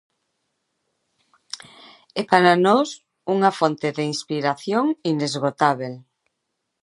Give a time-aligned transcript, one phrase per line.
[2.21, 2.89] É para nós
[3.33, 5.93] unha fonte de inspiración inesgotábel.